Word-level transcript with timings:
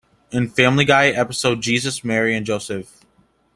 In 0.31 0.47
"Family 0.49 0.83
Guy" 0.83 1.09
episode 1.11 1.61
"Jesus, 1.61 2.03
Mary 2.03 2.35
and 2.35 2.43
Joseph! 2.43 3.01